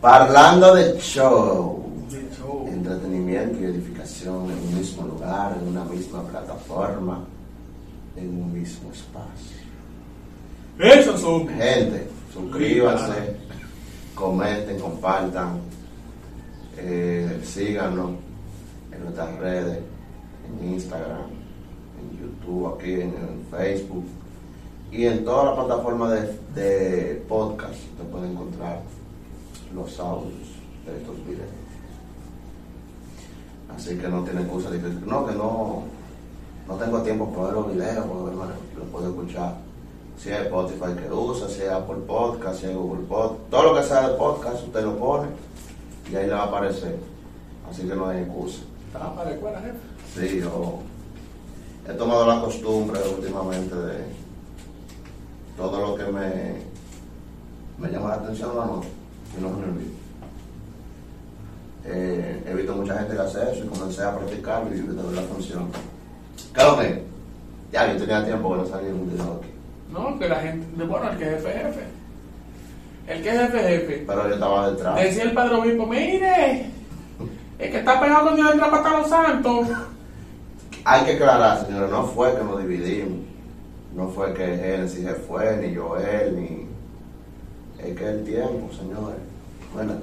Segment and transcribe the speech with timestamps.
[0.00, 1.84] Parlando de show,
[2.66, 7.24] entretenimiento y edificación en un mismo lugar, en una misma plataforma,
[8.16, 9.58] en un mismo espacio.
[10.78, 11.46] Esos son.
[11.48, 13.36] Gente, suscríbanse,
[14.14, 15.60] comenten, compartan,
[16.78, 18.12] eh, síganos
[18.92, 19.80] en nuestras redes,
[20.46, 21.26] en Instagram,
[22.00, 24.06] en YouTube, aquí en, en Facebook
[24.92, 27.74] y en todas las plataformas de, de podcast.
[27.74, 28.80] Usted puede encontrar
[29.74, 30.48] los audios
[30.86, 31.48] de estos videos.
[33.74, 35.84] Así que no tiene excusa de que no, que no,
[36.66, 39.54] no tengo tiempo para ver los videos, porque, bueno, lo puedo escuchar.
[40.18, 43.80] Si es Spotify que usa, si es Apple Podcast, si es Google Podcast, todo lo
[43.80, 45.28] que sea de podcast usted lo pone
[46.10, 46.98] y ahí le va a aparecer.
[47.70, 48.58] Así que no hay excusa.
[48.86, 50.28] Estaba para la escuela, jefe.
[50.28, 50.80] Sí, yo
[51.88, 54.04] he tomado la costumbre últimamente de
[55.60, 56.54] todo lo que me,
[57.78, 58.86] me llama la atención lo anoto
[59.38, 59.90] y no me olvida.
[61.84, 65.22] Eh, he visto mucha gente que hace eso y comencé a practicarlo y de verdad
[65.32, 65.66] funciona.
[66.52, 67.02] Claro que
[67.72, 69.50] ya yo tenía tiempo que no salía un video aquí,
[69.92, 70.84] No, que la gente.
[70.84, 71.80] Bueno, el que es jefe, jefe.
[73.06, 74.04] El que es jefe, jefe.
[74.06, 74.96] pero yo estaba detrás.
[74.96, 76.66] Decía el padre obispo: Mire,
[77.58, 79.68] el que está pegado con Dios entra para los santos.
[80.84, 83.29] Hay que aclarar, señores, no fue que nos dividimos.
[83.94, 86.66] No fue que Génesis se fue, ni Joel, ni.
[87.84, 89.18] Es que el tiempo, señores.
[89.74, 89.94] Bueno,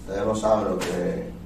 [0.00, 1.36] ustedes no saben lo que.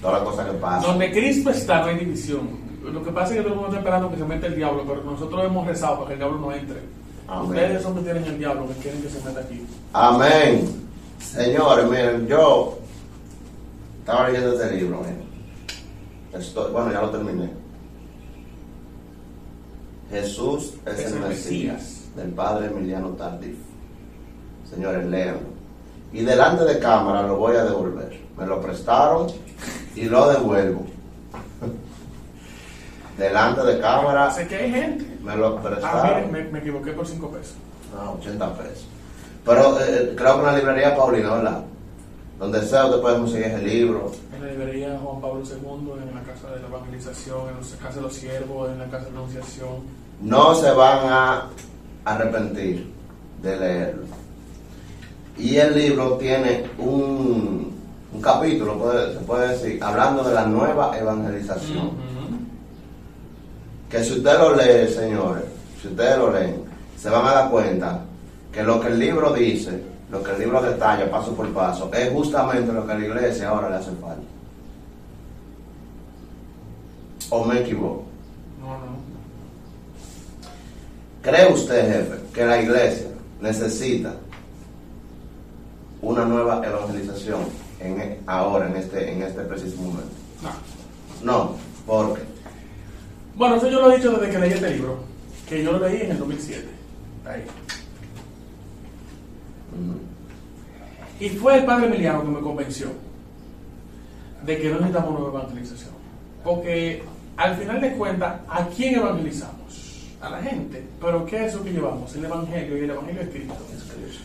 [0.00, 0.90] Todas las cosas que pasan.
[0.90, 2.48] Donde Cristo está, no hay división.
[2.82, 4.84] Lo que pasa es que todo el mundo está esperando que se meta el diablo,
[4.86, 6.80] pero nosotros hemos rezado para que el diablo no entre.
[7.26, 7.50] Amén.
[7.50, 9.66] Ustedes son que tienen el diablo, que quieren que se meta aquí.
[9.92, 10.86] Amén.
[11.18, 12.78] Señores, miren, yo
[14.00, 15.26] estaba leyendo este libro, miren.
[16.32, 17.50] Estoy, bueno, ya lo terminé.
[20.10, 22.00] Jesús es, Es el Mesías, Mesías.
[22.16, 23.56] del Padre Emiliano Tardif.
[24.70, 25.40] Señores, léanlo.
[26.12, 28.20] Y delante de cámara lo voy a devolver.
[28.38, 29.26] Me lo prestaron
[29.94, 30.86] y lo devuelvo.
[33.18, 35.18] delante de cámara Sé que hay gente.
[35.22, 36.26] me lo Ah, prestaron.
[36.32, 37.54] mire, me, me equivoqué por 5 pesos.
[37.98, 38.86] Ah, 80 pesos.
[39.44, 41.62] Pero eh, creo que en la librería Paulina, ¿verdad?
[42.38, 44.12] Donde sea usted puede conseguir ese libro.
[44.34, 47.96] En la librería Juan Pablo II, en la Casa de la Evangelización, en la Casa
[47.96, 49.70] de los Siervos, en la Casa de la Anunciación.
[50.20, 51.46] No se van a
[52.04, 52.90] arrepentir
[53.42, 54.02] de leerlo.
[55.38, 57.72] Y el libro tiene un,
[58.12, 61.90] un capítulo, puede- se puede decir, hablando de la nueva evangelización.
[63.90, 65.44] Que si usted lo lee, señores,
[65.80, 66.56] si ustedes lo leen,
[66.98, 68.00] se van a dar cuenta
[68.52, 69.80] que lo que el libro dice,
[70.10, 73.48] lo que el libro detalla paso por paso, es justamente lo que a la iglesia
[73.48, 74.22] ahora le hace falta.
[77.30, 78.04] ¿O me equivoco?
[78.60, 78.96] No, no.
[81.22, 83.08] ¿Cree usted, jefe, que la iglesia
[83.40, 84.14] necesita
[86.02, 87.40] una nueva evangelización
[87.80, 90.08] en, e- ahora, en este, en este preciso momento?
[90.42, 90.50] No.
[91.32, 91.56] No,
[91.86, 92.22] porque
[93.34, 94.98] Bueno, eso yo lo he dicho desde que leí este libro,
[95.48, 96.68] que yo lo leí en el 2007.
[97.26, 97.42] Ahí.
[101.18, 102.88] Y fue el padre Emiliano que me convenció
[104.44, 105.94] de que no necesitamos nueva evangelización.
[106.44, 107.02] Porque
[107.36, 109.56] al final de cuentas, ¿a quién evangelizamos?
[110.20, 110.84] A la gente.
[111.00, 112.14] ¿Pero qué es eso que llevamos?
[112.14, 113.54] El Evangelio y el Evangelio es Cristo.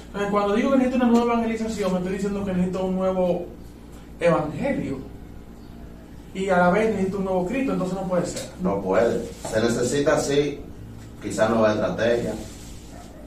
[0.08, 3.46] Entonces, cuando digo que necesito una nueva evangelización, me estoy diciendo que necesito un nuevo
[4.20, 5.00] Evangelio.
[6.34, 8.50] Y a la vez necesito un nuevo Cristo, entonces no puede ser.
[8.62, 9.30] no puede.
[9.52, 10.60] Se necesita, sí,
[11.22, 12.34] quizás nueva estrategia,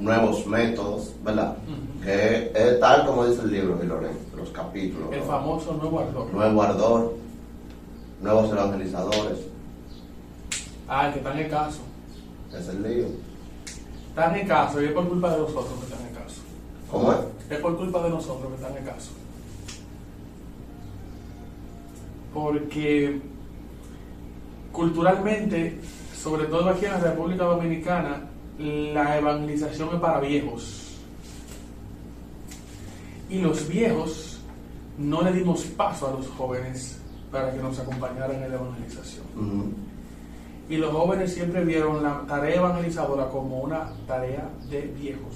[0.00, 1.56] nuevos métodos, ¿verdad?
[2.02, 5.12] Que es tal como dice el libro, y lo leen, los capítulos.
[5.12, 5.24] El ¿no?
[5.26, 6.32] famoso nuevo ardor.
[6.32, 7.14] Nuevo ardor,
[8.20, 9.38] nuevos evangelizadores,
[10.86, 11.80] Ah, el que está en el caso.
[12.56, 13.06] es el lío.
[14.10, 16.40] Está en el caso y es por culpa de nosotros que está en el caso.
[16.90, 17.18] ¿Cómo es?
[17.50, 19.10] Es por culpa de nosotros que está en el caso.
[22.34, 23.20] Porque
[24.72, 25.80] culturalmente,
[26.16, 28.24] sobre todo aquí en la República Dominicana,
[28.58, 30.96] la evangelización es para viejos.
[33.30, 34.40] Y los viejos
[34.98, 36.98] no le dimos paso a los jóvenes
[37.30, 39.24] para que nos acompañaran en la evangelización.
[40.68, 45.34] Y los jóvenes siempre vieron la tarea evangelizadora como una tarea de viejos.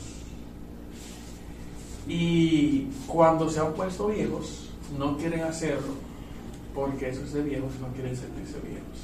[2.07, 6.09] Y cuando se han puesto viejos, no quieren hacerlo
[6.75, 8.99] porque eso es de viejos y no quieren sentirse viejos.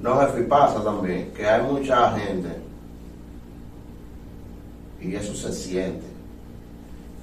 [0.00, 2.48] No, jefe, pasa también que hay mucha gente,
[5.00, 6.04] y eso se siente,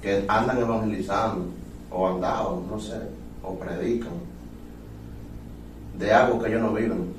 [0.02, 1.46] que andan evangelizando,
[1.90, 2.98] o andaban, no sé,
[3.42, 4.12] o predican,
[5.98, 7.12] de algo que ellos no viven.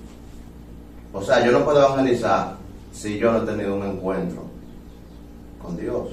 [1.14, 2.56] O sea, yo no puedo evangelizar
[2.92, 4.44] si yo no he tenido un encuentro
[5.62, 6.10] con Dios.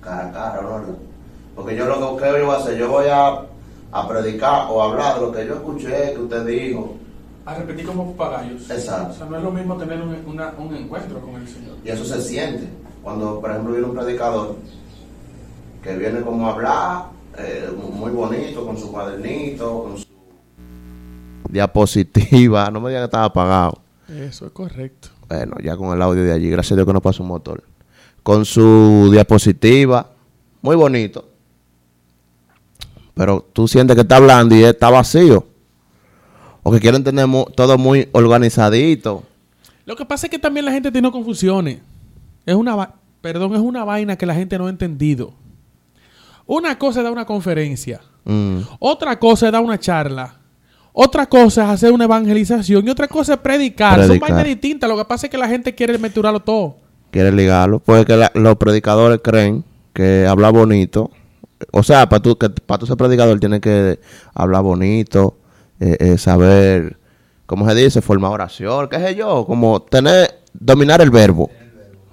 [0.00, 0.96] cara a cara, ¿no?
[1.56, 3.40] Porque yo lo que yo voy a hacer, yo voy a,
[3.92, 6.94] a predicar o hablar de lo que yo escuché, que usted dijo.
[7.44, 8.70] A repetir como papagayos.
[8.70, 9.10] Exacto.
[9.12, 11.76] O sea, no es lo mismo tener un, una- un encuentro con el Señor.
[11.84, 12.68] Y eso se siente.
[13.02, 14.56] Cuando, por ejemplo, viene un predicador
[15.82, 17.04] que viene como a hablar,
[17.38, 20.06] eh, muy bonito, con su cuadernito, con su
[21.48, 22.70] diapositiva.
[22.70, 23.78] No me diga que estaba apagado.
[24.08, 25.08] Eso es correcto.
[25.28, 27.62] Bueno, ya con el audio de allí, gracias a Dios que no pasó un motor.
[28.22, 30.10] Con su diapositiva,
[30.62, 31.28] muy bonito.
[33.14, 35.44] Pero tú sientes que está hablando y está vacío.
[36.62, 39.22] O que quieren tener todo muy organizadito.
[39.84, 41.80] Lo que pasa es que también la gente tiene confusiones.
[42.48, 45.34] Es una, perdón, es una vaina que la gente no ha entendido.
[46.46, 48.00] Una cosa es dar una conferencia.
[48.24, 50.34] Mm, Otra cosa es dar una charla.
[50.92, 52.86] Otra cosa es hacer una evangelización.
[52.86, 54.00] Y otra cosa es predicar.
[54.06, 54.88] Son vainas distintas.
[54.88, 56.76] Lo que pasa es que la gente quiere meturarlo todo.
[57.10, 57.78] quiere ligarlo.
[57.80, 61.10] Porque la- los predicadores creen que habla bonito.
[61.72, 63.98] O sea, para tú, que, para tú ser predicador tienes que
[64.34, 65.36] hablar bonito,
[65.80, 66.98] eh, eh, saber,
[67.46, 68.00] ¿cómo se dice?
[68.02, 69.44] Formar oración, qué sé yo.
[69.46, 71.50] Como tener, dominar el verbo.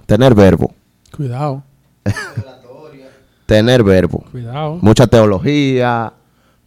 [0.05, 0.73] Tener verbo.
[1.15, 1.63] Cuidado,
[3.45, 4.23] Tener verbo.
[4.31, 4.79] cuidado.
[4.81, 6.13] Mucha teología,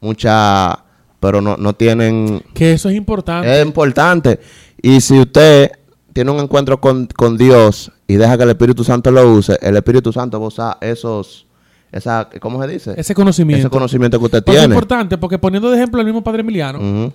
[0.00, 0.84] mucha...
[1.20, 2.40] Pero no, no tienen...
[2.54, 3.60] Que eso es importante.
[3.60, 4.38] Es importante.
[4.80, 5.72] Y si usted
[6.12, 9.76] tiene un encuentro con, con Dios y deja que el Espíritu Santo lo use, el
[9.76, 11.46] Espíritu Santo va a usar esos...
[11.90, 12.94] Esa, ¿Cómo se dice?
[12.96, 13.60] ese conocimiento.
[13.66, 14.74] Ese conocimiento que usted Porque es tiene.
[14.74, 17.12] importante porque poniendo de ejemplo al mismo Padre Emiliano, o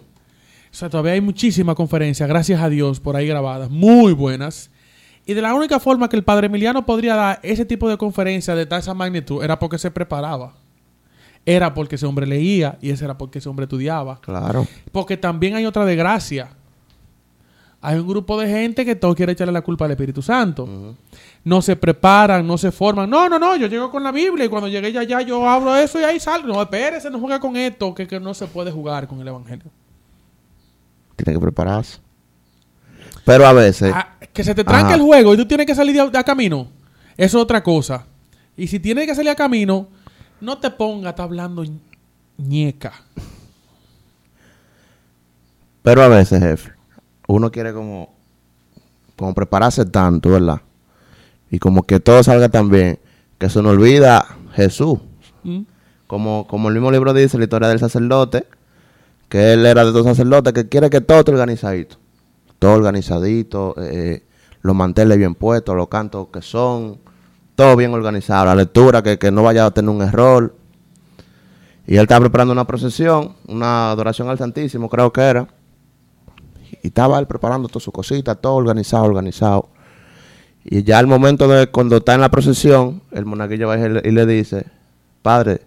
[0.71, 4.71] sea, todavía hay muchísimas conferencias, gracias a Dios, por ahí grabadas, muy buenas.
[5.25, 8.57] Y de la única forma que el Padre Emiliano podría dar ese tipo de conferencias
[8.57, 10.53] de tal esa magnitud era porque se preparaba.
[11.45, 14.19] Era porque ese hombre leía y ese era porque ese hombre estudiaba.
[14.21, 14.67] Claro.
[14.91, 16.49] Porque también hay otra desgracia.
[17.81, 20.95] Hay un grupo de gente que todo quiere echarle la culpa al Espíritu Santo.
[21.43, 23.09] No se preparan, no se forman.
[23.09, 25.75] No, no, no, yo llego con la Biblia y cuando llegué ya allá yo abro
[25.75, 26.47] eso y ahí salgo.
[26.47, 29.65] No, espérese, no juega con esto, que, que no se puede jugar con el Evangelio.
[31.17, 31.99] Tiene que prepararse.
[33.25, 33.91] Pero a veces...
[33.93, 34.95] Ah, que se te tranque Ajá.
[34.95, 36.67] el juego y tú tienes que salir de, de a camino.
[37.15, 38.05] Eso es otra cosa.
[38.57, 39.87] Y si tienes que salir a camino,
[40.41, 41.63] no te pongas estar hablando
[42.37, 42.93] ñeca.
[45.83, 46.71] Pero a veces, jefe,
[47.27, 48.13] uno quiere como,
[49.15, 50.61] como prepararse tanto, ¿verdad?
[51.51, 52.99] Y como que todo salga tan bien,
[53.37, 54.99] que se nos olvida Jesús.
[55.43, 55.61] ¿Mm?
[56.07, 58.47] Como, como el mismo libro dice, la historia del sacerdote,
[59.29, 61.97] que él era de dos sacerdotes, que quiere que todo esté organizadito.
[62.63, 64.23] Todo organizadito, eh,
[64.61, 66.97] los manteles bien puestos, los cantos que son,
[67.55, 70.55] todo bien organizado, la lectura, que, que no vaya a tener un error.
[71.85, 75.49] Y él estaba preparando una procesión, una adoración al Santísimo, creo que era.
[76.81, 79.67] Y estaba él preparando todas sus cositas, todo organizado, organizado.
[80.63, 84.01] Y ya al momento de cuando está en la procesión, el monaguillo va y le,
[84.05, 84.67] y le dice,
[85.21, 85.63] Padre,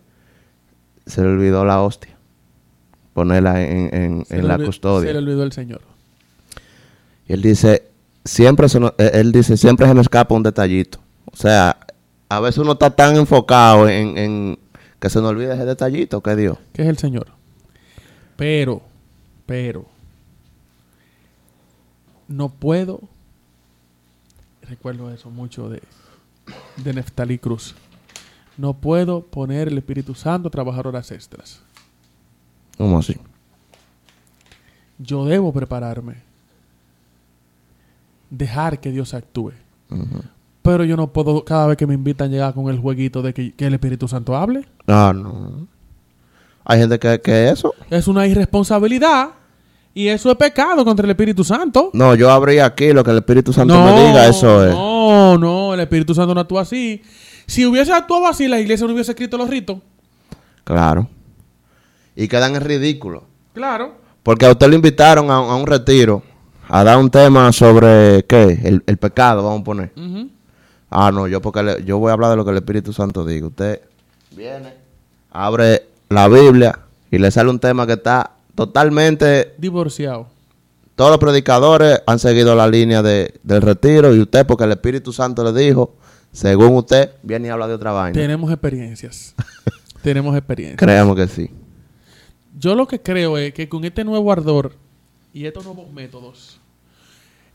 [1.05, 2.17] se le olvidó la hostia.
[3.13, 5.09] Ponerla en, la custodia.
[5.09, 5.96] Se le olvidó el Señor.
[7.29, 7.89] Y él dice,
[8.25, 10.99] siempre se nos- eh, él dice, siempre se me escapa un detallito.
[11.33, 11.77] O sea,
[12.29, 14.59] a veces uno está tan enfocado en, en
[15.01, 16.59] que se nos olvida ese detallito que Dios.
[16.73, 17.29] que es el Señor.
[18.37, 18.83] Pero,
[19.47, 19.87] pero,
[22.29, 23.01] no puedo,
[24.63, 25.83] recuerdo eso mucho de,
[26.77, 27.75] de Neftalí Cruz,
[28.59, 31.61] no puedo poner el Espíritu Santo a trabajar horas extras.
[32.77, 33.17] ¿Cómo así?
[34.99, 36.17] Yo debo prepararme,
[38.31, 39.53] dejar que Dios actúe.
[40.63, 43.53] Pero yo no puedo, cada vez que me invitan, llegar con el jueguito de que,
[43.53, 44.67] que el Espíritu Santo hable.
[44.87, 45.69] Ah, no.
[46.65, 47.73] Hay gente que, que eso.
[47.89, 49.31] Es una irresponsabilidad
[49.95, 51.91] y eso es pecado contra el Espíritu Santo.
[51.93, 54.73] No, yo abrí aquí lo que el Espíritu Santo me diga, eso es.
[54.75, 57.01] No, no, el Espíritu Santo no actúa así.
[57.47, 59.79] Si hubiese actuado así, la iglesia no hubiese escrito los ritos.
[60.65, 61.09] Claro.
[62.17, 63.25] Y quedan en ridículo.
[63.55, 63.95] Claro.
[64.25, 66.25] Porque a usted le invitaron a, a un retiro
[66.69, 68.59] a dar un tema sobre, ¿qué?
[68.65, 69.93] El, el pecado, vamos a poner.
[70.91, 73.25] Ah, no, yo porque le- yo voy a hablar de lo que el Espíritu Santo
[73.25, 73.47] diga.
[73.49, 73.81] Usted
[74.37, 74.75] viene,
[75.31, 76.79] abre la Biblia
[77.11, 79.55] y le sale un tema que está totalmente...
[79.59, 80.29] Divorciado.
[80.95, 85.13] Todos los predicadores han seguido la línea de, del retiro y usted, porque el Espíritu
[85.13, 85.95] Santo le dijo,
[86.33, 88.19] según usted, viene y habla de otra vaina.
[88.19, 89.35] Tenemos experiencias.
[90.03, 90.79] Tenemos experiencias.
[90.79, 91.51] Creemos que sí.
[92.59, 94.73] Yo lo que creo es que con este nuevo ardor
[95.37, 96.59] y estos nuevos métodos,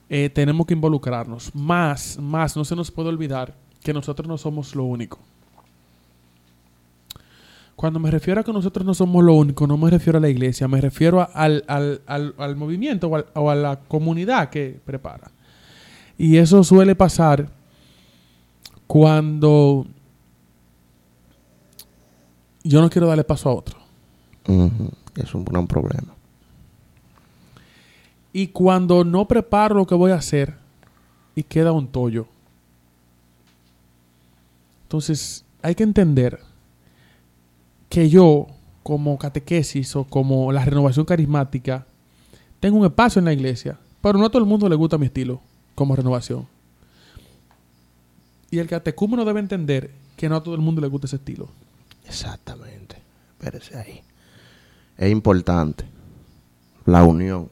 [0.09, 1.55] eh, tenemos que involucrarnos.
[1.55, 5.17] Más, más, no se nos puede olvidar que nosotros no somos lo único.
[7.75, 10.29] Cuando me refiero a que nosotros no somos lo único, no me refiero a la
[10.29, 15.31] iglesia, me refiero al, al- al- al movimiento o, a la comunidad que prepara.
[16.19, 17.49] Y eso suele pasar
[18.85, 19.87] cuando
[22.63, 23.79] yo no quiero darle paso a otro.
[25.15, 26.13] Es un gran problema.
[28.33, 30.55] Y cuando no preparo lo que voy a hacer
[31.35, 32.27] y queda un tollo.
[34.83, 36.39] Entonces, hay que entender
[37.89, 38.47] que yo,
[38.83, 41.85] como catequesis o como la renovación carismática,
[42.59, 45.07] tengo un espacio en la iglesia, pero no a todo el mundo le gusta mi
[45.07, 45.41] estilo
[45.75, 46.47] como renovación.
[48.49, 51.49] Y el catecúmeno debe entender que no a todo el mundo le gusta ese estilo.
[52.05, 52.97] Exactamente.
[53.39, 54.01] Espérese ahí.
[54.97, 55.85] Es importante
[56.85, 57.49] la unión.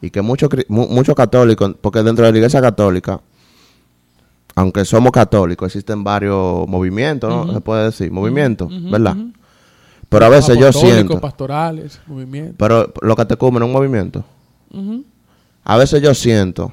[0.00, 3.20] Y que muchos cri- mu- muchos católicos, porque dentro de la iglesia católica,
[4.54, 7.52] aunque somos católicos, existen varios movimientos, ¿no?
[7.52, 9.16] Se puede decir, movimientos, ¿verdad?
[10.08, 12.54] Pero a veces yo siento, pastorales, movimientos.
[12.58, 14.24] pero los catecúmenos es un movimiento.
[15.64, 16.72] A veces yo siento,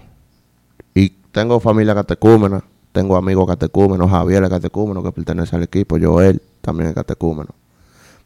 [0.94, 6.42] y tengo familia catecúmena, tengo amigos catecúmenos, Javier es catecúmeno que pertenece al equipo, Joel
[6.62, 7.50] también es catecúmeno.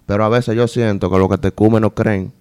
[0.05, 2.33] Pero a veces yo siento que los catecúmenos creen,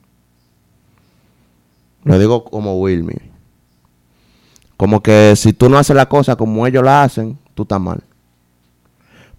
[2.07, 3.17] lo digo como Wilmy,
[4.77, 8.03] como que si tú no haces la cosa como ellos la hacen, tú estás mal.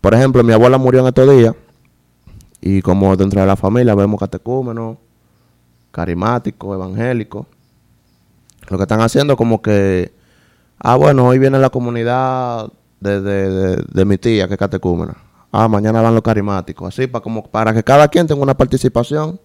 [0.01, 1.55] Por ejemplo, mi abuela murió en estos días,
[2.61, 4.97] y como dentro de la familia vemos catecúmenos,
[5.91, 7.45] carismáticos, evangélicos,
[8.69, 10.11] lo que están haciendo como que,
[10.79, 12.69] ah, bueno, hoy viene la comunidad
[12.99, 13.21] de-
[13.77, 15.15] de mi tía, que es catecúmena.
[15.51, 16.89] Ah, mañana van los carismáticos.
[16.89, 19.39] Así, para, como, para que cada quien tenga una participación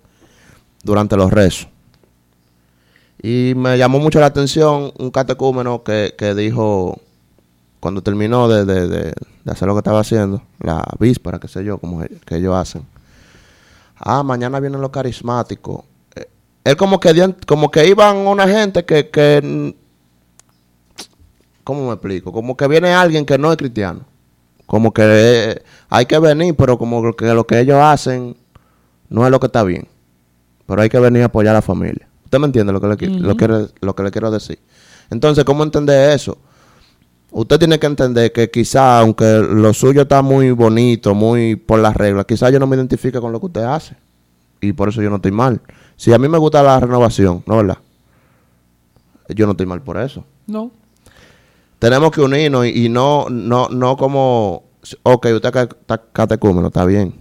[0.82, 1.68] durante los rezos.
[3.22, 6.98] Y me llamó mucho la atención un catecúmeno que, que dijo,
[7.80, 9.14] cuando terminó de, de- de-
[9.46, 12.82] hacer lo que estaba haciendo, la víspera, qué sé yo, como que ellos hacen.
[13.96, 15.84] Ah, mañana vienen los carismáticos.
[16.16, 16.26] Eh,
[16.64, 19.74] Él como que como que iban una gente que, que
[21.64, 22.32] ¿cómo me explico?
[22.32, 24.00] Como que viene alguien que no es cristiano.
[24.66, 28.36] Como que eh, hay que venir, pero como que lo que ellos hacen
[29.08, 29.86] no es lo que está bien.
[30.66, 32.08] Pero hay que venir a apoyar a la familia.
[32.32, 33.20] ¿Usted me entiende lo que le, qui-
[33.82, 34.58] lo que le quiero decir?
[35.10, 36.38] Entonces, ¿cómo entender eso?
[37.30, 41.94] Usted tiene que entender que quizá, aunque lo suyo está muy bonito, muy por las
[41.94, 43.96] reglas, quizá yo no me identifique con lo que usted hace.
[44.62, 45.60] Y por eso yo no estoy mal.
[45.96, 47.76] Si a mí me gusta la renovación, ¿no verdad?
[49.28, 50.24] Yo no estoy mal por eso.
[50.46, 50.70] No.
[51.78, 54.64] Tenemos que unirnos y, y no, no, no como,
[55.02, 57.12] ok, usted es está catecúmeno, está bien.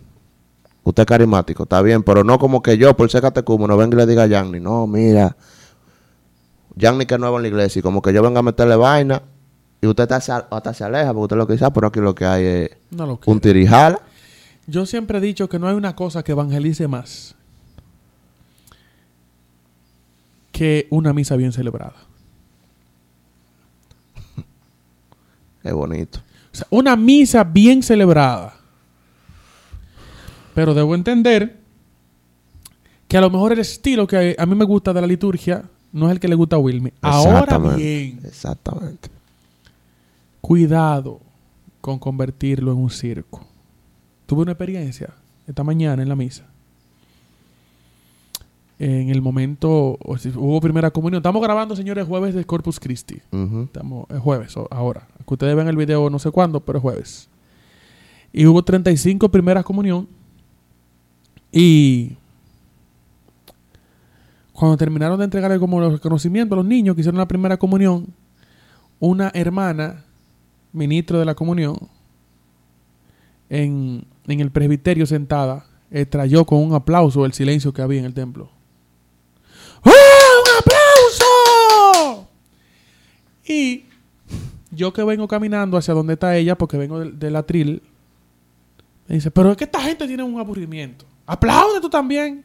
[0.83, 3.97] Usted es carismático, está bien, pero no como que yo, por ser catecúmeno, venga y
[3.97, 5.35] le diga a Yanni, no, mira,
[6.75, 9.21] Yanni que es nuevo en la iglesia, y como que yo venga a meterle vaina,
[9.79, 12.15] y usted se, hasta se aleja, porque usted lo que dice, ah, pero aquí lo
[12.15, 14.00] que hay es No un tirijala.
[14.67, 17.35] Yo siempre he dicho que no hay una cosa que evangelice más
[20.51, 21.95] que una misa bien celebrada.
[25.63, 26.19] Es bonito.
[26.53, 28.60] O sea, una misa bien celebrada.
[30.53, 31.58] Pero debo entender
[33.08, 36.08] que a lo mejor el estilo que a mí me gusta de la liturgia no
[36.08, 36.93] es el que le gusta a Wilmy.
[37.01, 39.10] Ahora bien, Exactamente.
[40.39, 41.20] cuidado
[41.81, 43.46] con convertirlo en un circo.
[44.25, 45.10] Tuve una experiencia
[45.48, 46.46] esta mañana en la misa.
[48.79, 51.20] En el momento, o si hubo primera comunión.
[51.20, 53.22] Estamos grabando, señores, jueves de Corpus Christi.
[53.63, 55.08] Estamos, es jueves ahora.
[55.27, 57.29] Que ustedes ven el video no sé cuándo, pero es jueves.
[58.34, 60.08] Y hubo 35 primeras comunión.
[61.51, 62.17] Y
[64.53, 68.08] cuando terminaron de entregarle como los reconocimientos a los niños que hicieron la primera comunión,
[69.00, 70.05] una hermana,
[70.72, 71.77] ministro de la comunión,
[73.50, 78.13] en, en el presbiterio sentada, extrayó con un aplauso el silencio que había en el
[78.13, 78.50] templo.
[79.84, 82.29] ¡Oh, un aplauso!
[83.46, 83.86] Y
[84.70, 87.81] yo que vengo caminando hacia donde está ella, porque vengo del, del atril,
[89.08, 91.05] me dice, pero es que esta gente tiene un aburrimiento.
[91.31, 92.43] Aplaude tú también.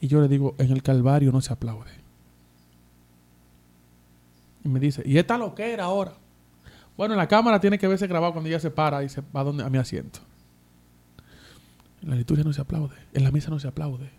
[0.00, 1.92] Y yo le digo, en el Calvario no se aplaude.
[4.64, 6.14] Y me dice, ¿y esta lo que era ahora?
[6.96, 9.62] Bueno, la cámara tiene que verse grabado cuando ella se para y se va donde,
[9.62, 10.18] a mi asiento.
[12.02, 12.96] En la liturgia no se aplaude.
[13.12, 14.10] En la misa no se aplaude.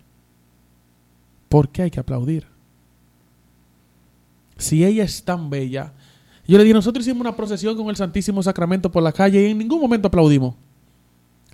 [1.49, 2.47] ¿Por qué hay que aplaudir?
[4.55, 5.91] Si ella es tan bella.
[6.47, 9.51] Yo le dije, nosotros hicimos una procesión con el Santísimo Sacramento por la calle y
[9.51, 10.55] en ningún momento aplaudimos.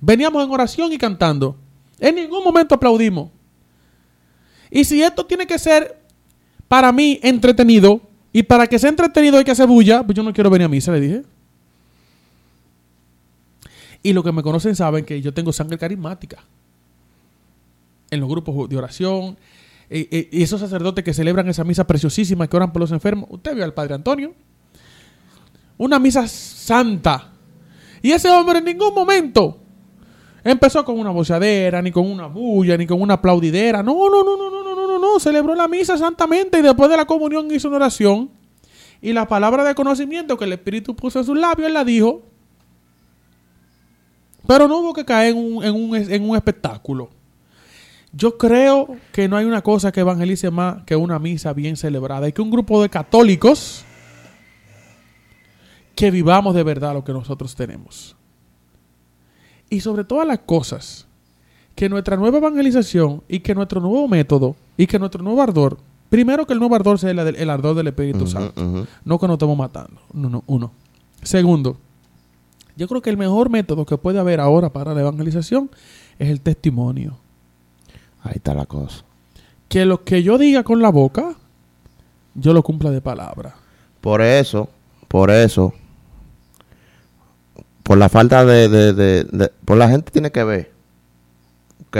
[0.01, 1.57] Veníamos en oración y cantando.
[1.99, 3.29] En ningún momento aplaudimos.
[4.69, 5.97] Y si esto tiene que ser
[6.67, 8.01] para mí entretenido,
[8.33, 10.69] y para que sea entretenido hay que hacer bulla, pues yo no quiero venir a
[10.69, 11.23] misa, le dije.
[14.03, 16.37] Y los que me conocen saben que yo tengo sangre carismática.
[18.11, 19.37] En los grupos de oración.
[19.89, 23.27] y esos sacerdotes que celebran esa misa preciosísima, que oran por los enfermos.
[23.31, 24.33] Usted vio al Padre Antonio.
[25.77, 27.31] Una misa santa.
[28.01, 29.59] Y ese hombre en ningún momento
[30.47, 33.83] Empezó con una boceadera, ni con una bulla, ni con una aplaudidera.
[33.83, 35.19] No, no, no, no, no, no, no, no.
[35.19, 38.31] Celebró la misa santamente y después de la comunión hizo una oración.
[39.01, 42.21] Y la palabra de conocimiento que el Espíritu puso en sus labios, él la dijo.
[44.47, 47.09] Pero no hubo que caer en un, en un, en un espectáculo.
[48.13, 52.25] Yo creo que no hay una cosa que evangelice más que una misa bien celebrada.
[52.25, 53.83] Y que un grupo de católicos
[55.93, 58.15] que vivamos de verdad lo que nosotros tenemos.
[59.69, 61.07] Y sobre todas las cosas,
[61.75, 65.77] que nuestra nueva evangelización y que nuestro nuevo método y que nuestro nuevo ardor,
[66.09, 69.35] primero que el nuevo ardor sea el, el ardor del Espíritu Santo, no que nos
[69.35, 70.01] estemos matando.
[70.13, 70.71] No, no, uno.
[71.21, 71.77] Segundo,
[72.75, 75.69] yo creo que el mejor método que puede haber ahora para la evangelización
[76.19, 77.17] es el testimonio.
[78.23, 79.03] Ahí está la cosa.
[79.67, 81.35] Que lo que yo diga con la boca,
[82.35, 83.55] yo lo cumpla de palabra.
[84.01, 84.69] Por eso,
[85.07, 85.73] por eso,
[87.87, 90.71] por la falta de, de, de, de- por la gente tiene que ver.
[91.87, 91.97] Ok,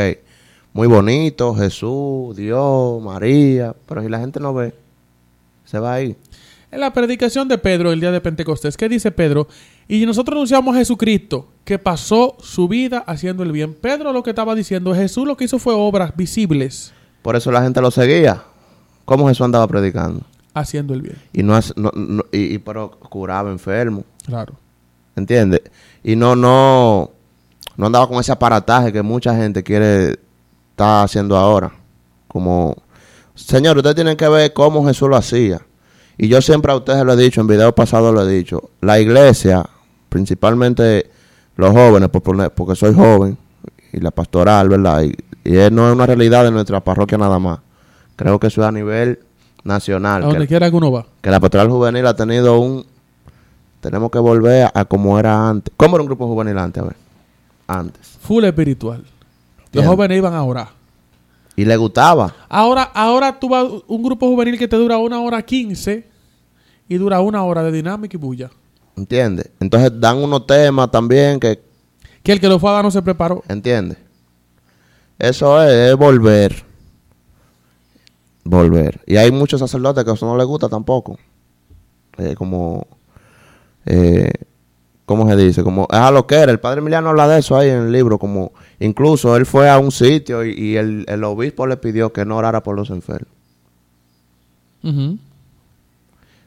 [0.73, 4.73] muy bonito, Jesús, Dios, María, pero si la gente no ve,
[5.63, 6.15] se va ahí.
[6.69, 9.47] En la predicación de Pedro el día de Pentecostés, ¿qué dice Pedro?
[9.87, 13.73] Y nosotros anunciamos a Jesucristo, que pasó su vida haciendo el bien.
[13.73, 16.91] Pedro lo que estaba diciendo, Jesús lo que hizo fue obras visibles
[17.21, 18.43] Por eso la gente lo seguía.
[19.05, 20.21] ¿Cómo Jesús andaba predicando?
[20.53, 21.15] haciendo el bien.
[21.33, 24.03] Y no, no- no- y, y pero curaba enfermos.
[24.25, 24.55] Claro.
[25.17, 25.61] ¿Entiendes?
[26.03, 27.11] Y no, no,
[27.75, 30.11] no andaba con ese aparataje que mucha gente quiere
[30.71, 31.73] estar haciendo ahora.
[32.29, 32.75] Como,
[33.35, 35.59] señor, ustedes tienen que ver cómo Jesús lo hacía.
[36.17, 38.99] Y yo siempre a ustedes lo he dicho, en videos pasados lo he dicho, la
[38.99, 39.65] iglesia,
[40.09, 41.09] principalmente
[41.55, 43.37] los jóvenes, porque soy joven,
[43.93, 45.03] y la pastoral, ¿verdad?
[45.03, 47.59] Y, y no es una realidad de nuestra parroquia nada más.
[48.15, 49.19] Creo que eso es a nivel
[49.63, 50.21] A nacional.
[50.23, 51.05] donde que- quiera que uno va.
[51.21, 52.85] que la pastoral juvenil ha tenido un...
[53.81, 55.73] Tenemos que volver a, a como era antes.
[55.77, 56.83] ¿Cómo era un grupo juvenil antes?
[56.83, 56.95] A ver.
[57.67, 58.17] Antes.
[58.21, 59.03] Full espiritual.
[59.71, 59.85] Los Bien.
[59.87, 60.69] jóvenes iban a orar.
[61.55, 62.33] Y le gustaba.
[62.49, 66.07] Ahora, ahora tú vas a un grupo juvenil que te dura una hora quince
[66.87, 68.49] y dura una hora de dinámica y bulla.
[68.95, 69.49] ¿Entiendes?
[69.59, 71.61] Entonces dan unos temas también que...
[72.23, 73.43] Que el que lo fue a dar no se preparó.
[73.47, 73.97] ¿Entiendes?
[75.19, 76.63] Eso es, es volver.
[78.43, 79.01] Volver.
[79.05, 81.17] Y hay muchos sacerdotes que eso no les gusta tampoco.
[82.17, 82.85] Eh, como...
[83.87, 84.31] Eh,
[85.05, 85.63] ¿Cómo se dice?
[85.63, 86.51] Como es a lo que era.
[86.51, 88.19] El padre Emiliano habla de eso ahí en el libro.
[88.19, 92.25] Como incluso él fue a un sitio y, y el, el obispo le pidió que
[92.25, 93.31] no orara por los enfermos.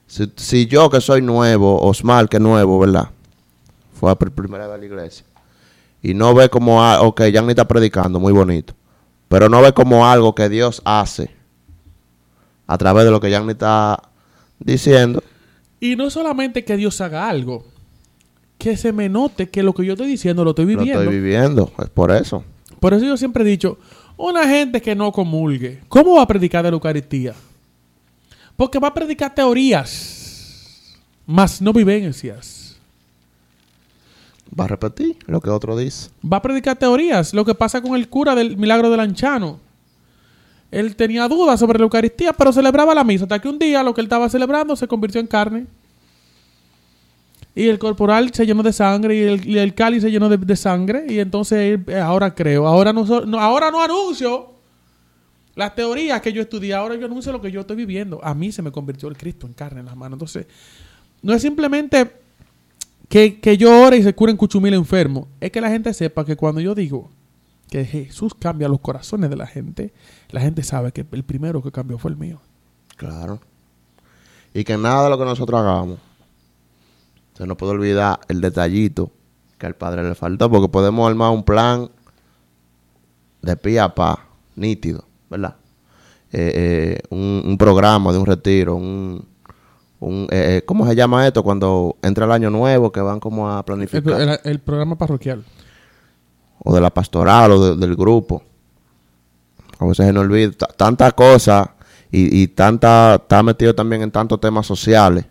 [0.06, 3.08] Si, si yo que soy nuevo, Osmar que es nuevo, ¿verdad?
[3.94, 5.24] Fue por primera vez a la iglesia.
[6.02, 8.74] Y no ve como, a- ok, ya ni está predicando, muy bonito.
[9.28, 11.30] Pero no ve como algo que Dios hace
[12.66, 14.02] a través de lo que Yanni está
[14.58, 15.22] diciendo.
[15.80, 17.64] Y no solamente que Dios haga algo,
[18.58, 21.02] que se me note que lo que yo estoy diciendo lo estoy Lo viviendo.
[21.02, 22.44] estoy viviendo, es por eso.
[22.78, 23.78] Por eso yo siempre he dicho,
[24.16, 27.34] una gente que no comulgue, ¿cómo va a predicar de la Eucaristía?
[28.56, 32.76] Porque va a predicar teorías, más no vivencias.
[34.58, 36.10] Va a repetir lo que otro dice.
[36.30, 37.32] Va a predicar teorías.
[37.32, 39.60] Lo que pasa con el cura del milagro del Anchano.
[40.70, 43.24] Él tenía dudas sobre la Eucaristía, pero celebraba la misa.
[43.24, 45.66] Hasta que un día lo que él estaba celebrando se convirtió en carne.
[47.54, 50.36] Y el corporal se llenó de sangre y el, y el cáliz se llenó de,
[50.36, 51.06] de sangre.
[51.08, 52.66] Y entonces eh, ahora creo.
[52.66, 53.04] Ahora no,
[53.40, 54.50] ahora no anuncio
[55.56, 56.74] las teorías que yo estudié.
[56.74, 58.20] Ahora yo anuncio lo que yo estoy viviendo.
[58.22, 60.14] A mí se me convirtió el Cristo en carne en las manos.
[60.14, 60.46] Entonces,
[61.22, 62.12] no es simplemente
[63.08, 65.26] que, que yo ore y se cure en Cuchumil enfermo.
[65.40, 67.10] Es que la gente sepa que cuando yo digo
[67.68, 69.92] que Jesús cambia los corazones de la gente,
[70.32, 72.40] la gente sabe que el primero que cambió fue el mío.
[72.96, 73.40] Claro.
[74.54, 75.98] Y que nada de lo que nosotros hagamos
[77.36, 79.10] se nos puede olvidar el detallito
[79.58, 81.88] que al padre le faltó, porque podemos armar un plan
[83.42, 85.54] de pie a pa, nítido, ¿verdad?
[86.32, 89.24] Eh, eh, un, un programa de un retiro, un,
[90.00, 91.42] un eh, ¿cómo se llama esto?
[91.42, 95.44] Cuando entra el año nuevo, que van como a El, planificar, el- el programa parroquial.
[96.62, 98.42] o de la pastoral, o de- del grupo.
[99.80, 101.74] A veces se nos olvida t- tanta cosa
[102.12, 105.24] y, y tanta, está metido también en tantos temas sociales,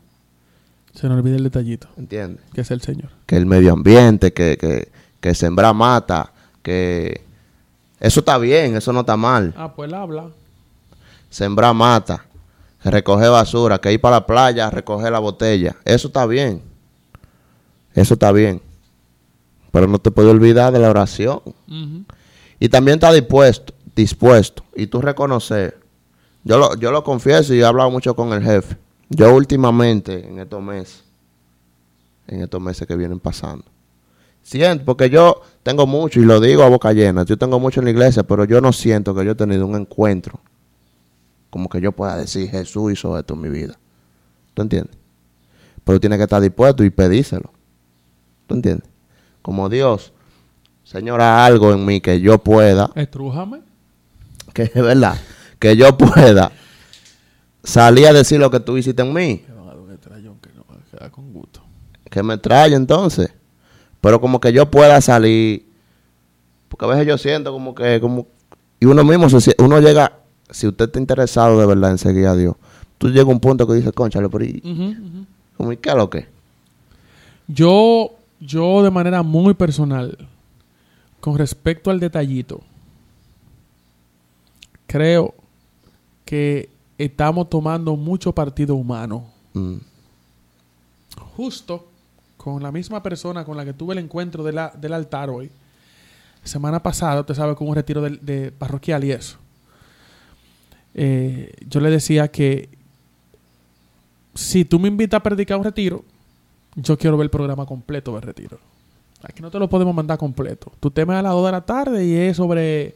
[0.94, 2.44] Se nos olvida el detallito, ¿entiendes?
[2.54, 3.10] que es el Señor.
[3.26, 6.34] Que el medio ambiente, que, que, que sembrar mata,
[6.64, 7.22] que
[8.00, 9.54] eso está bien, eso no está mal.
[9.58, 10.30] Ah, pues él habla.
[11.30, 12.26] Sembrar mata,
[12.82, 16.62] que recoger basura, que ir para la playa a recoger la botella, eso está bien.
[17.94, 18.62] Eso está bien.
[19.72, 21.42] Pero no te puedes olvidar de la oración.
[22.60, 24.64] Y también está dispuesto, dispuesto.
[24.76, 25.80] Y tú reconocer.
[26.44, 28.78] Yo lo, yo lo confieso y he hablado mucho con el jefe.
[29.10, 31.04] Yo últimamente, en estos meses,
[32.28, 33.66] en estos meses que vienen pasando,
[34.42, 37.86] siento, porque yo tengo mucho, y lo digo a boca llena, yo tengo mucho en
[37.86, 40.40] la iglesia, pero yo no siento que yo he tenido un encuentro
[41.50, 43.78] como que yo pueda decir, Jesús hizo esto en mi vida.
[44.54, 44.96] ¿Tú entiendes?
[45.84, 47.52] Pero tiene que estar dispuesto y pedírselo.
[48.48, 48.88] ¿Tú entiendes?
[49.42, 50.14] Como Dios,
[50.84, 53.62] Señora, algo en mí que yo pueda, Estrújame.
[54.54, 55.20] Que es verdad,
[55.60, 56.52] que yo pueda
[57.64, 59.40] salir a decir lo que tú hiciste en mí.
[59.40, 61.62] Que no va a quedar con gusto.
[62.10, 63.32] que me trae entonces.
[64.02, 65.66] Pero como que yo pueda salir,
[66.70, 68.28] porque a veces yo siento como que, como,
[68.80, 70.14] y uno mismo, uno llega,
[70.50, 72.56] si usted está interesado de verdad en seguir a Dios,
[72.98, 74.62] tú llegas a un punto que dices, conchale, pero ¿y,
[75.58, 76.28] como, ¿y qué es lo que?
[77.48, 80.18] Yo, yo de manera muy personal,
[81.20, 82.62] con respecto al detallito,
[84.90, 85.36] creo
[86.26, 89.26] que estamos tomando mucho partido humano.
[89.54, 89.76] Mm,
[91.36, 91.88] Justo
[92.38, 95.50] con la misma persona con la que tuve el encuentro de la- del altar hoy,
[96.44, 99.38] semana pasada, usted sabe, con un retiro de, parroquial y eso.
[100.96, 102.70] Eh, yo le decía que
[104.34, 106.04] si tú me invitas a predicar un retiro,
[106.76, 108.58] yo quiero ver el programa completo del retiro.
[109.22, 110.72] Aquí no te lo podemos mandar completo.
[110.80, 112.96] Tu tema es a las 2 de la tarde y es sobre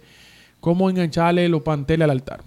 [0.64, 2.42] cómo engancharle los panteles al altar.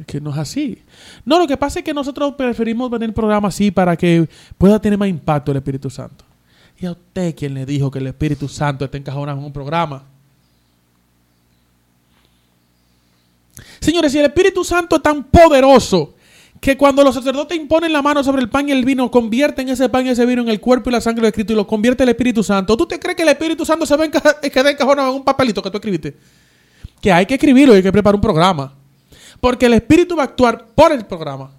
[0.00, 0.78] Es que no es así.
[1.22, 4.80] No, lo que pasa es que nosotros preferimos ver el programa así para que pueda
[4.80, 6.24] tener más impacto el Espíritu Santo.
[6.80, 10.02] ¿Y a usted quién le dijo que el Espíritu Santo está encajonado en un programa?
[13.80, 16.14] Señores, si el Espíritu Santo es tan poderoso
[16.58, 19.90] que cuando los sacerdotes imponen la mano sobre el pan y el vino, convierten ese
[19.90, 22.04] pan y ese vino en el cuerpo y la sangre de Cristo y lo convierte
[22.04, 24.68] el Espíritu Santo, ¿tú te crees que el Espíritu Santo se va a enca- quedar
[24.68, 26.16] encajonado en un papelito que tú escribiste?
[27.02, 28.72] Que hay que escribirlo y hay que preparar un programa.
[29.40, 31.50] Porque el Espíritu va a actuar por el programa.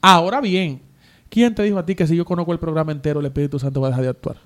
[0.00, 0.80] Ahora bien,
[1.28, 3.82] ¿quién te dijo a ti que si yo conozco el programa entero, el Espíritu Santo
[3.82, 4.36] va a dejar de actuar?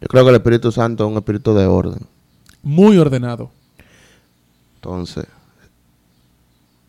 [0.00, 1.98] Yo creo que el Espíritu Santo es un espíritu de orden.
[2.62, 3.50] Muy ordenado.
[4.76, 5.24] Entonces,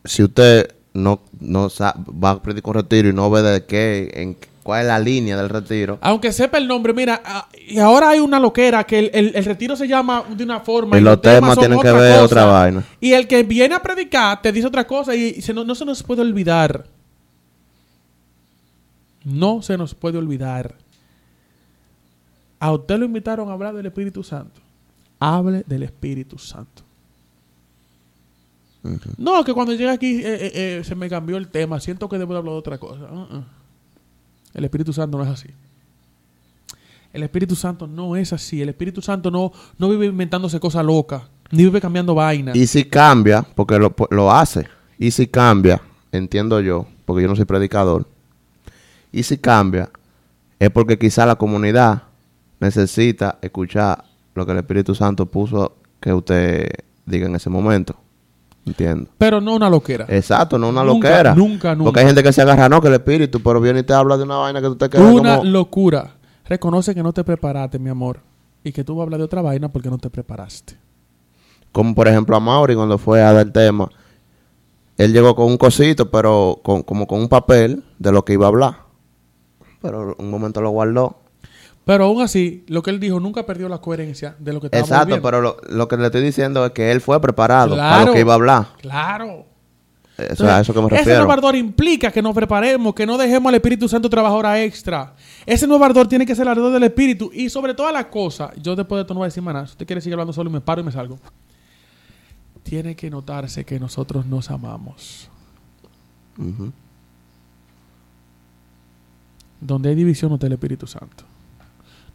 [0.03, 4.35] si usted no, no va a predicar un retiro y no ve de qué, en
[4.65, 8.19] cuál es la línea del retiro, Aunque sepa el nombre, mira, ah, y ahora hay
[8.19, 11.55] una loquera que el, el- el retiro se llama de una forma Y los temas
[11.55, 12.23] tienen que ver cosa.
[12.23, 12.83] otra vaina.
[12.99, 15.85] Y el que viene a predicar te dice otra cosa y se no, no se
[15.85, 16.87] nos puede olvidar.
[19.23, 20.73] No se nos puede olvidar.
[22.59, 24.61] A usted lo invitaron a hablar del Espíritu Santo.
[25.19, 26.81] Hable del Espíritu Santo.
[29.17, 31.79] No, que cuando llegue aquí eh, eh, eh, se me cambió el tema.
[31.79, 33.03] Siento que debo hablar de otra cosa.
[33.11, 33.43] Uh-uh.
[34.55, 35.49] El Espíritu Santo no es así.
[37.13, 38.61] El Espíritu Santo no es así.
[38.61, 41.23] El Espíritu Santo no, no vive inventándose cosas locas.
[41.51, 42.55] Ni vive cambiando vainas.
[42.55, 47.35] Y si cambia, porque lo, lo hace, y si cambia, entiendo yo, porque yo no
[47.35, 48.07] soy predicador,
[49.11, 49.89] y si cambia,
[50.59, 52.03] es porque quizá la comunidad
[52.59, 56.69] necesita escuchar lo que el Espíritu Santo puso que usted
[57.05, 57.95] diga en ese momento.
[58.65, 59.09] Entiendo.
[59.17, 60.05] Pero no una loquera.
[60.09, 61.35] Exacto, no una Nunca, loquera.
[61.35, 61.83] nunca, nunca.
[61.85, 64.17] Porque hay gente que se agarra, no, que el Espíritu, pero viene y te habla
[64.17, 65.51] de una vaina que tú te quedas una como...
[65.51, 66.15] locura.
[66.45, 68.19] Reconoce que no te preparaste, mi amor.
[68.63, 70.75] Y que tú vas a hablar de otra vaina porque no te preparaste.
[71.71, 73.89] Como por ejemplo a Mauri cuando fue a dar el tema.
[74.97, 78.45] Él llegó con un cosito, pero con, como con un papel de lo que iba
[78.45, 78.77] a hablar.
[79.81, 81.17] Pero un momento lo guardó.
[81.85, 84.89] Pero aún así, lo que él dijo nunca perdió la coherencia de lo que estábamos
[84.89, 85.23] Exacto, viviendo.
[85.27, 88.19] pero lo, lo que le estoy diciendo es que él fue preparado para lo que
[88.21, 88.67] iba a hablar.
[88.81, 89.45] Claro.
[90.17, 91.19] Eso es a eso que me Ese refiero.
[91.19, 95.13] nuevo ardor implica que nos preparemos, que no dejemos al Espíritu Santo trabajar hora extra.
[95.45, 97.29] Ese nuevo ardor tiene que ser el ardor del Espíritu.
[97.33, 99.67] Y sobre todas las cosas, yo después de esto no voy a decir más nada.
[99.67, 101.19] Si usted quiere seguir hablando solo, me paro y me salgo.
[102.63, 105.29] Tiene que notarse que nosotros nos amamos.
[109.59, 111.25] Donde hay división no está el Espíritu Santo.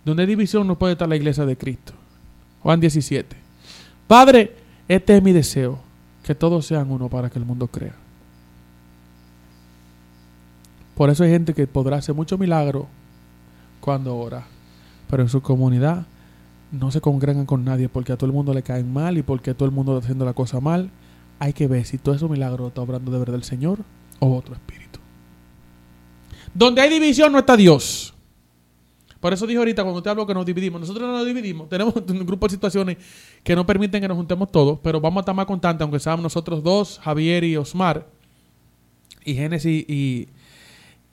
[0.05, 1.93] Donde hay división no puede estar la iglesia de Cristo.
[2.63, 3.37] Juan 17.
[4.07, 4.57] Padre,
[4.89, 5.79] este es mi deseo,
[6.23, 7.95] que todos sean uno para que el mundo crea.
[10.95, 12.87] Por eso hay gente que podrá hacer mucho milagro
[13.81, 14.45] cuando ora,
[15.09, 16.07] pero en su comunidad
[16.73, 19.55] no se congregan con nadie porque a todo el mundo le caen mal y porque
[19.55, 20.91] todo el mundo está haciendo la cosa mal.
[21.39, 23.79] Hay que ver si todo esos milagros está obrando de verdad el Señor
[24.19, 25.01] o otro espíritu.
[26.53, 28.15] Donde hay división no está Dios.
[29.21, 30.81] Por eso dije ahorita cuando usted habló que nos dividimos.
[30.81, 31.69] Nosotros no nos dividimos.
[31.69, 32.97] Tenemos un grupo de situaciones
[33.45, 36.23] que no permiten que nos juntemos todos, pero vamos a estar más constantes, aunque seamos
[36.23, 38.07] nosotros dos, Javier y Osmar,
[39.25, 40.29] y Génesis y,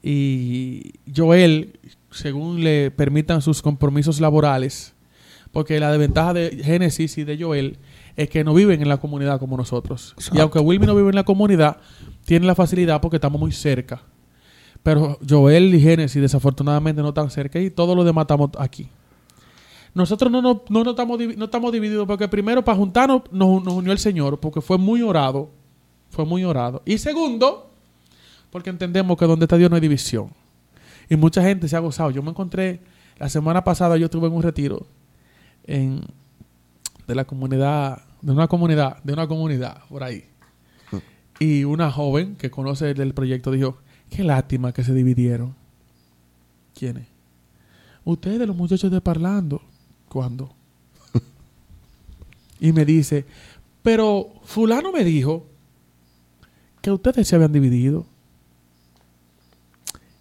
[0.01, 1.77] y Joel,
[2.09, 4.93] según le permitan sus compromisos laborales.
[5.51, 7.77] Porque la desventaja de Génesis y de Joel
[8.15, 10.15] es que no viven en la comunidad como nosotros.
[10.33, 11.77] Y aunque Wilmy no vive en la comunidad,
[12.25, 14.01] tiene la facilidad porque estamos muy cerca.
[14.88, 18.88] Pero Joel y Génesis desafortunadamente no están cerca y todo lo demás estamos aquí.
[19.93, 23.73] Nosotros no, no, no, no estamos, no estamos divididos porque primero para juntarnos nos, nos
[23.73, 25.50] unió el Señor porque fue muy orado.
[26.10, 26.84] Fue muy orado.
[26.86, 27.69] Y segundo,
[28.50, 30.30] porque entendemos que donde está Dios no hay división.
[31.10, 32.10] Y mucha gente se ha gozado.
[32.12, 32.80] Yo me encontré,
[33.17, 34.88] la semana pasada yo estuve en un retiro
[35.65, 36.00] en,
[37.06, 40.23] de la comunidad, de una comunidad, de una comunidad por ahí.
[41.41, 45.55] Y una joven que conoce el proyecto dijo, qué lástima que se dividieron.
[46.73, 47.07] ¿Quiénes?
[48.05, 49.61] Ustedes, los muchachos de Parlando.
[50.07, 50.53] ¿Cuándo?
[52.59, 53.25] y me dice,
[53.83, 55.45] pero fulano me dijo
[56.81, 58.05] que ustedes se habían dividido.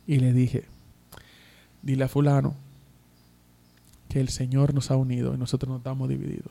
[0.06, 0.64] Y le dije,
[1.82, 2.54] dile a fulano
[4.08, 6.50] que el Señor nos ha unido y nosotros no estamos divididos.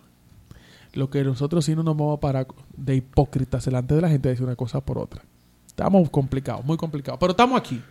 [0.94, 4.30] Lo que nosotros sí no nos vamos a parar de hipócritas delante de la gente
[4.30, 5.24] decir una cosa por otra.
[5.76, 7.20] Estamos complicados, muy complicados.
[7.20, 7.82] Pero estamos aquí.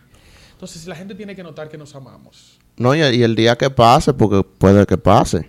[0.53, 2.57] Entonces la gente tiene que notar que nos amamos.
[2.77, 5.47] No, y, y el día que pase, porque puede que pase.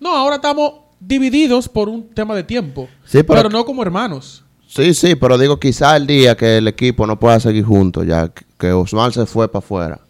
[0.00, 2.88] No, ahora estamos divididos por un tema de tiempo.
[3.04, 4.42] Sí, pero- pero no como hermanos.
[4.66, 8.32] Sí, sí, pero digo, quizá el día que el equipo no pueda seguir juntos, ya
[8.58, 10.00] que- Osman se fue para afuera.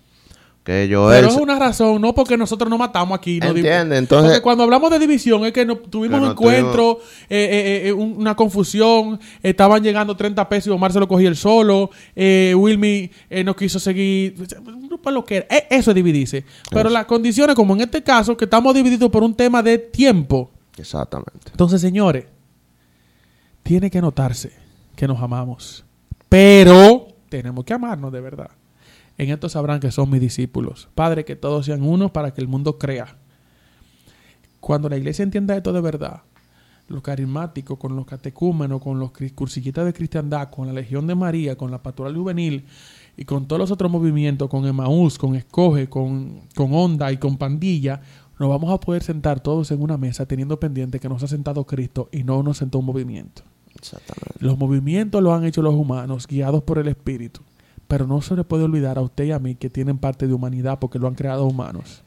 [0.66, 0.86] Que.
[0.88, 3.38] Pero es una razón, no porque nosotros nos matamos aquí.
[3.38, 6.32] no Entiende, entonces- Porque cuando hablamos de división es que no, tuvimos Que un no
[6.32, 6.98] encuentro,
[7.30, 11.28] eh, eh, eh, un- una confusión, estaban llegando 30 pesos y Omar se lo cogía
[11.28, 13.10] él solo, Wilmy
[13.44, 14.34] no quiso seguir,
[14.66, 15.46] un grupo de lo que era.
[15.70, 16.44] Eso es dividirse.
[16.70, 20.50] Pero las condiciones, como en este caso, que estamos divididos por un tema de tiempo.
[20.76, 21.50] Exactamente.
[21.52, 22.24] Entonces, señores,
[23.62, 24.52] tiene que notarse
[24.94, 25.84] que nos amamos.
[26.28, 28.50] Pero tenemos que amarnos de verdad.
[29.18, 30.88] En esto sabrán que son mis discípulos.
[30.94, 33.16] Padre, que todos sean unos para que el mundo crea.
[34.60, 36.22] Cuando la iglesia entienda esto de verdad,
[36.88, 41.56] los carismáticos, con los catecúmenos, con los cursillistas de cristiandad, con la Legión de María,
[41.56, 42.64] con la Pastoral Juvenil
[43.16, 47.38] y con todos los otros movimientos, con Emaús, con Escoge, con, con Onda y con
[47.38, 48.00] Pandilla,
[48.38, 51.64] nos vamos a poder sentar todos en una mesa teniendo pendiente que nos ha sentado
[51.64, 53.42] Cristo y no nos sentó un movimiento.
[53.74, 54.44] Exactamente.
[54.44, 57.40] Los movimientos los han hecho los humanos, guiados por el Espíritu.
[57.88, 60.34] Pero no se le puede olvidar a usted y a mí que tienen parte de
[60.34, 62.02] humanidad porque lo han creado humanos.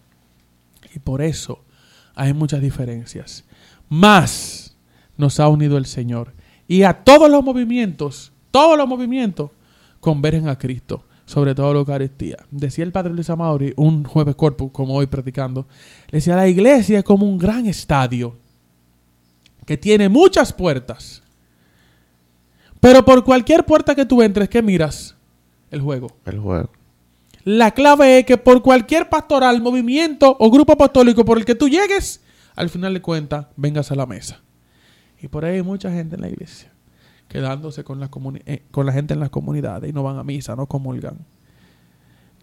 [0.93, 1.63] Y por eso
[2.15, 3.45] hay muchas diferencias.
[3.87, 4.75] Más
[5.17, 6.33] nos ha unido el Señor.
[6.67, 9.51] Y a todos los movimientos, todos los movimientos,
[9.99, 12.37] convergen a Cristo, sobre todo la Eucaristía.
[12.51, 15.67] Decía el Padre Luis Amauri, un jueves corpus, como hoy predicando,
[16.09, 18.35] le decía, la iglesia es como un gran estadio
[19.65, 21.21] que tiene muchas puertas.
[22.79, 25.15] Pero por cualquier puerta que tú entres, ¿qué miras?
[25.71, 26.07] El juego.
[26.25, 26.69] El juego.
[27.43, 31.69] La clave es que por cualquier pastoral, movimiento o grupo apostólico por el que tú
[31.69, 32.21] llegues,
[32.55, 34.41] al final de cuentas, vengas a la mesa.
[35.21, 36.71] Y por ahí hay mucha gente en la iglesia
[37.27, 40.23] quedándose con la, comuni- eh, con la gente en las comunidades y no van a
[40.23, 41.27] misa, no comulgan.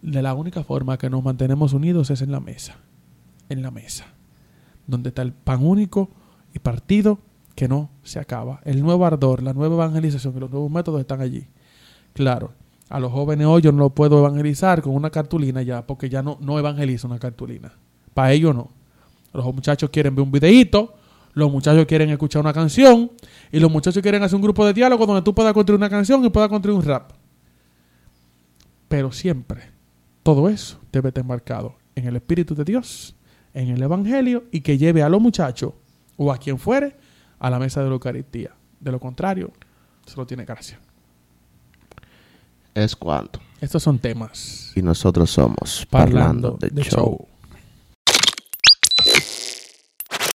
[0.00, 2.76] De la única forma que nos mantenemos unidos es en la mesa.
[3.48, 4.04] En la mesa.
[4.86, 6.10] Donde está el pan único
[6.54, 7.18] y partido
[7.56, 8.60] que no se acaba.
[8.64, 11.48] El nuevo ardor, la nueva evangelización y los nuevos métodos están allí.
[12.12, 12.52] Claro,
[12.88, 16.22] a los jóvenes hoy yo no lo puedo evangelizar con una cartulina ya, porque ya
[16.22, 17.72] no, no evangeliza una cartulina.
[18.14, 18.70] Para ellos no.
[19.32, 20.94] Los muchachos quieren ver un videíto,
[21.34, 23.10] los muchachos quieren escuchar una canción
[23.52, 26.24] y los muchachos quieren hacer un grupo de diálogo donde tú puedas construir una canción
[26.24, 27.12] y puedas construir un rap.
[28.88, 29.64] Pero siempre,
[30.22, 33.16] todo eso debe estar marcado en el Espíritu de Dios,
[33.52, 35.74] en el Evangelio y que lleve a los muchachos
[36.16, 36.96] o a quien fuere
[37.38, 38.52] a la mesa de la Eucaristía.
[38.80, 39.50] De lo contrario,
[40.06, 40.78] solo tiene gracia.
[42.76, 43.40] Es cuanto.
[43.58, 47.26] Estos son temas Y nosotros somos parlando de, de show.
[47.26, 47.28] show.